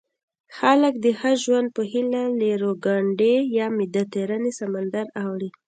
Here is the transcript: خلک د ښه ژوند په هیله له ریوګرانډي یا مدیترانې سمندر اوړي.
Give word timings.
خلک 0.57 0.93
د 1.03 1.05
ښه 1.19 1.31
ژوند 1.43 1.67
په 1.75 1.81
هیله 1.91 2.23
له 2.39 2.49
ریوګرانډي 2.61 3.35
یا 3.57 3.65
مدیترانې 3.77 4.51
سمندر 4.59 5.05
اوړي. 5.23 5.49